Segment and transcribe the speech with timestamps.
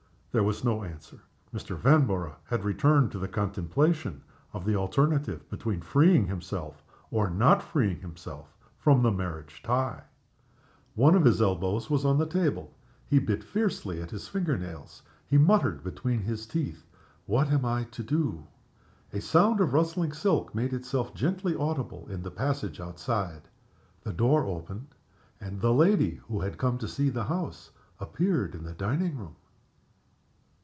[0.33, 1.19] There was no answer.
[1.53, 1.75] Mr.
[1.77, 7.99] Vanborough had returned to the contemplation of the alternative between freeing himself or not freeing
[7.99, 10.03] himself from the marriage tie.
[10.95, 12.73] One of his elbows was on the table,
[13.09, 15.03] he bit fiercely at his finger nails.
[15.27, 16.85] He muttered between his teeth,
[17.25, 18.47] "What am I to do?"
[19.11, 23.49] A sound of rustling silk made itself gently audible in the passage outside.
[24.03, 24.95] The door opened,
[25.41, 29.35] and the lady who had come to see the house appeared in the dining room.